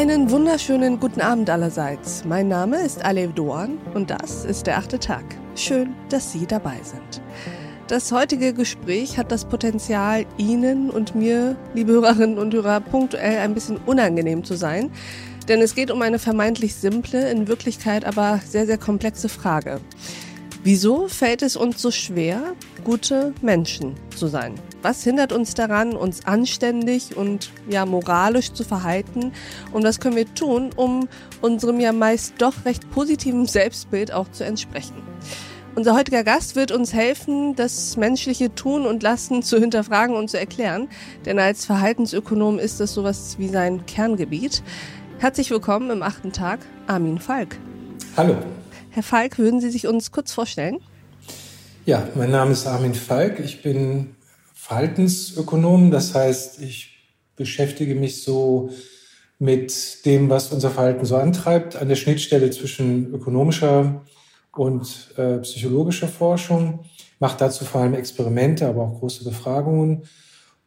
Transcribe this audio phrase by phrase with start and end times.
[0.00, 2.24] Einen wunderschönen guten Abend allerseits.
[2.24, 5.22] Mein Name ist Alev Doan und das ist der achte Tag.
[5.54, 7.20] Schön, dass Sie dabei sind.
[7.86, 13.52] Das heutige Gespräch hat das Potenzial, Ihnen und mir, liebe Hörerinnen und Hörer, punktuell ein
[13.52, 14.90] bisschen unangenehm zu sein.
[15.48, 19.82] Denn es geht um eine vermeintlich simple, in Wirklichkeit aber sehr, sehr komplexe Frage.
[20.64, 24.54] Wieso fällt es uns so schwer, gute Menschen zu sein?
[24.82, 29.32] Was hindert uns daran, uns anständig und ja moralisch zu verhalten?
[29.72, 31.06] Und was können wir tun, um
[31.42, 34.94] unserem ja meist doch recht positiven Selbstbild auch zu entsprechen?
[35.74, 40.38] Unser heutiger Gast wird uns helfen, das menschliche Tun und Lassen zu hinterfragen und zu
[40.38, 40.88] erklären,
[41.26, 44.62] denn als Verhaltensökonom ist es sowas wie sein Kerngebiet.
[45.18, 47.58] Herzlich willkommen im achten Tag, Armin Falk.
[48.16, 48.36] Hallo.
[48.88, 50.78] Herr Falk, würden Sie sich uns kurz vorstellen?
[51.84, 53.38] Ja, mein Name ist Armin Falk.
[53.38, 54.16] Ich bin
[54.70, 55.90] Verhaltensökonom.
[55.90, 56.96] Das heißt, ich
[57.34, 58.70] beschäftige mich so
[59.40, 64.04] mit dem, was unser Verhalten so antreibt, an der Schnittstelle zwischen ökonomischer
[64.52, 66.84] und äh, psychologischer Forschung,
[67.18, 70.04] mache dazu vor allem Experimente, aber auch große Befragungen.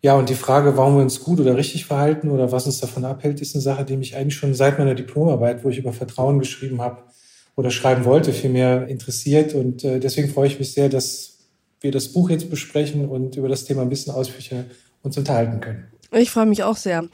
[0.00, 3.04] Ja, und die Frage, warum wir uns gut oder richtig verhalten oder was uns davon
[3.04, 6.40] abhält, ist eine Sache, die mich eigentlich schon seit meiner Diplomarbeit, wo ich über Vertrauen
[6.40, 7.04] geschrieben habe,
[7.54, 9.54] oder schreiben wollte, vielmehr interessiert.
[9.54, 11.31] Und äh, deswegen freue ich mich sehr, dass
[11.82, 14.64] wir das Buch jetzt besprechen und über das Thema ein bisschen ausführlicher
[15.02, 15.86] uns unterhalten können.
[16.14, 17.08] Ich freue mich auch sehr.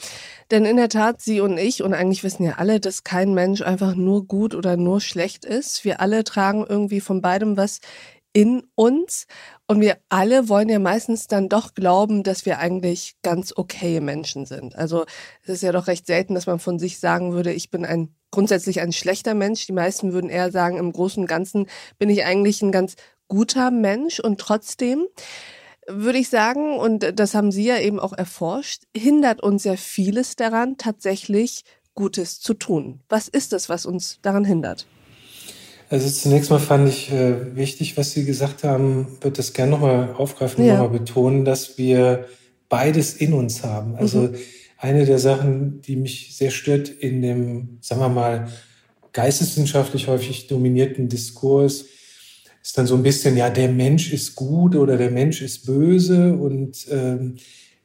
[0.51, 3.63] Denn in der Tat, Sie und ich, und eigentlich wissen ja alle, dass kein Mensch
[3.63, 5.85] einfach nur gut oder nur schlecht ist.
[5.85, 7.81] Wir alle tragen irgendwie von beidem was
[8.33, 9.27] in uns.
[9.67, 14.47] Und wir alle wollen ja meistens dann doch glauben, dass wir eigentlich ganz okay Menschen
[14.47, 14.75] sind.
[14.77, 15.05] Also
[15.43, 18.15] es ist ja doch recht selten, dass man von sich sagen würde, ich bin ein
[18.31, 19.67] grundsätzlich ein schlechter Mensch.
[19.67, 21.67] Die meisten würden eher sagen, im Großen und Ganzen
[21.99, 22.97] bin ich eigentlich ein ganz
[23.29, 25.07] guter Mensch und trotzdem
[25.87, 30.37] würde ich sagen, und das haben Sie ja eben auch erforscht, hindert uns ja vieles
[30.37, 31.63] daran, tatsächlich
[31.95, 33.01] Gutes zu tun.
[33.09, 34.87] Was ist es, was uns daran hindert?
[35.91, 40.15] Also zunächst mal fand ich äh, wichtig, was Sie gesagt haben, würde das gerne nochmal
[40.15, 40.75] aufgreifen, ja.
[40.75, 42.27] nochmal betonen, dass wir
[42.69, 43.97] beides in uns haben.
[43.97, 44.37] Also mhm
[44.79, 48.49] eine der Sachen, die mich sehr stört in dem, sagen wir mal,
[49.13, 51.87] geisteswissenschaftlich häufig dominierten Diskurs,
[52.69, 56.35] ist dann so ein bisschen, ja, der Mensch ist gut oder der Mensch ist böse
[56.35, 57.37] und ähm,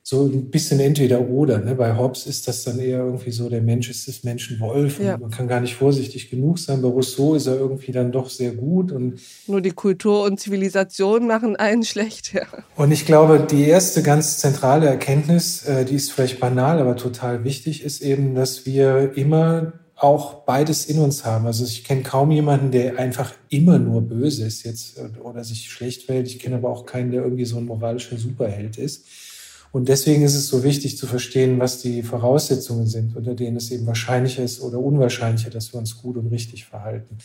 [0.01, 1.59] so ein bisschen entweder oder.
[1.59, 1.73] Ne?
[1.75, 5.13] Bei Hobbes ist das dann eher irgendwie so, der Mensch ist des Menschen Wolf ja.
[5.13, 6.81] und man kann gar nicht vorsichtig genug sein.
[6.81, 8.91] Bei Rousseau ist er irgendwie dann doch sehr gut.
[8.91, 12.45] Und Nur die Kultur und Zivilisation machen einen schlecht, ja.
[12.75, 17.45] Und ich glaube, die erste ganz zentrale Erkenntnis, äh, die ist vielleicht banal, aber total
[17.45, 19.71] wichtig, ist eben, dass wir immer
[20.03, 21.45] auch beides in uns haben.
[21.45, 26.03] Also ich kenne kaum jemanden, der einfach immer nur böse ist jetzt oder sich schlecht
[26.03, 26.27] fällt.
[26.27, 29.05] Ich kenne aber auch keinen, der irgendwie so ein moralischer Superheld ist.
[29.71, 33.71] Und deswegen ist es so wichtig zu verstehen, was die Voraussetzungen sind, unter denen es
[33.71, 37.17] eben wahrscheinlicher ist oder unwahrscheinlicher, dass wir uns gut und richtig verhalten.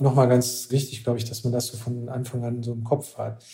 [0.00, 3.16] Nochmal ganz wichtig, glaube ich, dass man das so von Anfang an so im Kopf
[3.16, 3.44] hat.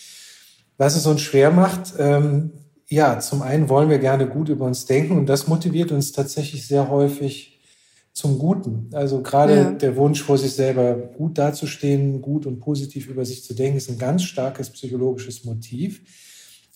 [0.78, 2.52] Was es uns schwer macht, ähm,
[2.88, 6.66] ja, zum einen wollen wir gerne gut über uns denken und das motiviert uns tatsächlich
[6.66, 7.49] sehr häufig
[8.20, 8.90] zum Guten.
[8.92, 9.70] Also gerade ja.
[9.72, 13.90] der Wunsch vor sich selber gut dazustehen, gut und positiv über sich zu denken, ist
[13.90, 16.02] ein ganz starkes psychologisches Motiv.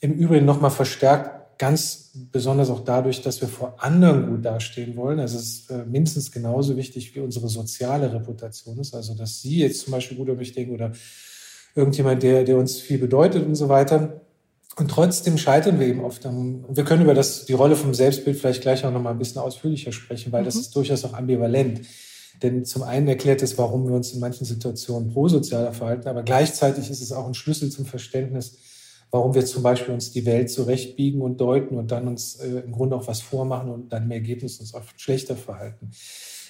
[0.01, 5.21] Im Übrigen nochmal verstärkt ganz besonders auch dadurch, dass wir vor anderen gut dastehen wollen.
[5.21, 8.95] Also es ist äh, mindestens genauso wichtig wie unsere soziale Reputation ist.
[8.95, 10.93] Also dass Sie jetzt zum Beispiel gut über mich denken oder
[11.75, 14.24] irgendjemand, der, der uns viel bedeutet und so weiter.
[14.77, 16.27] Und trotzdem scheitern wir eben oft.
[16.27, 19.19] Am, wir können über das, die Rolle vom Selbstbild vielleicht gleich auch noch mal ein
[19.19, 20.47] bisschen ausführlicher sprechen, weil mhm.
[20.47, 21.83] das ist durchaus auch ambivalent.
[22.43, 26.91] Denn zum einen erklärt es, warum wir uns in manchen Situationen prosozialer verhalten, aber gleichzeitig
[26.91, 28.59] ist es auch ein Schlüssel zum Verständnis,
[29.13, 32.73] warum wir zum Beispiel uns die Welt zurechtbiegen und deuten und dann uns äh, im
[32.73, 35.93] Grunde auch was vormachen und dann im Ergebnis uns oft schlechter verhalten.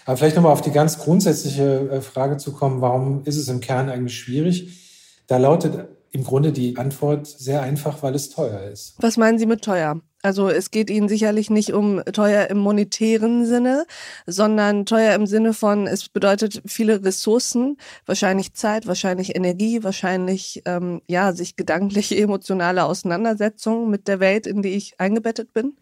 [0.07, 3.61] Aber vielleicht nochmal auf die ganz grundsätzliche äh, Frage zu kommen, warum ist es im
[3.61, 4.81] Kern eigentlich schwierig?
[5.27, 8.95] Da lautet im Grunde die Antwort sehr einfach, weil es teuer ist.
[8.99, 10.01] Was meinen Sie mit teuer?
[10.22, 13.84] Also es geht Ihnen sicherlich nicht um teuer im monetären Sinne,
[14.25, 21.03] sondern teuer im Sinne von, es bedeutet viele Ressourcen, wahrscheinlich Zeit, wahrscheinlich Energie, wahrscheinlich ähm,
[21.09, 25.72] ja sich gedankliche, emotionale Auseinandersetzungen mit der Welt, in die ich eingebettet bin.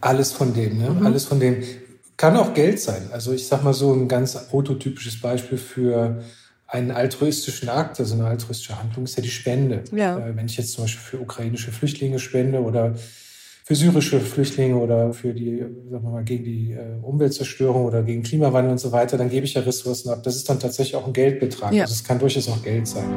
[0.00, 0.90] Alles von dem, ne?
[0.90, 1.06] Mhm.
[1.06, 1.62] Alles von dem.
[2.16, 3.10] Kann auch Geld sein.
[3.12, 6.22] Also ich sag mal so ein ganz prototypisches Beispiel für
[6.66, 9.84] einen altruistischen Akt, also eine altruistische Handlung, ist ja die Spende.
[9.92, 10.18] Ja.
[10.18, 12.94] Äh, wenn ich jetzt zum Beispiel für ukrainische Flüchtlinge spende oder
[13.66, 18.22] für syrische Flüchtlinge oder für die, sagen wir mal, gegen die äh, Umweltzerstörung oder gegen
[18.22, 20.22] Klimawandel und so weiter, dann gebe ich ja Ressourcen ab.
[20.22, 21.72] Das ist dann tatsächlich auch ein Geldbetrag.
[21.72, 21.82] Ja.
[21.82, 23.08] Also es kann durchaus auch Geld sein.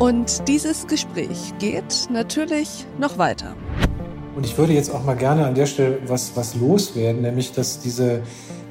[0.00, 3.54] Und dieses Gespräch geht natürlich noch weiter.
[4.36, 7.80] Und ich würde jetzt auch mal gerne an der Stelle was, was loswerden, nämlich dass
[7.80, 8.22] diese,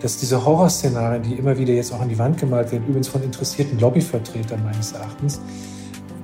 [0.02, 3.22] dass diese Horrorszenarien, die immer wieder jetzt auch an die Wand gemalt werden, übrigens von
[3.22, 5.42] interessierten Lobbyvertretern meines Erachtens,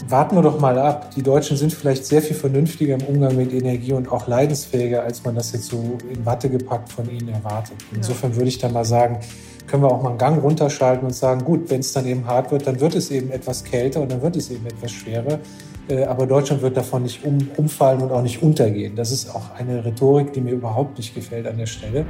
[0.07, 1.11] warten wir doch mal ab.
[1.15, 5.23] Die Deutschen sind vielleicht sehr viel vernünftiger im Umgang mit Energie und auch leidensfähiger, als
[5.23, 7.75] man das jetzt so in Watte gepackt von ihnen erwartet.
[7.93, 9.19] Insofern würde ich da mal sagen,
[9.67, 12.51] können wir auch mal einen Gang runterschalten und sagen, gut, wenn es dann eben hart
[12.51, 15.39] wird, dann wird es eben etwas kälter und dann wird es eben etwas schwerer.
[15.87, 18.95] Äh, aber Deutschland wird davon nicht um, umfallen und auch nicht untergehen.
[18.95, 22.05] Das ist auch eine Rhetorik, die mir überhaupt nicht gefällt an der Stelle.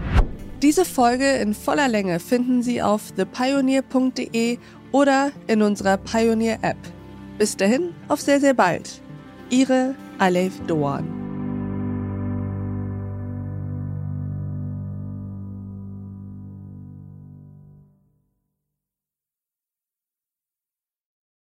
[0.62, 4.57] Diese Folge in voller Länge finden Sie auf thepioneer.de
[4.92, 6.77] oder in unserer Pioneer App.
[7.38, 9.01] Bis dahin, auf sehr, sehr bald.
[9.50, 11.25] Ihre Alef Doan.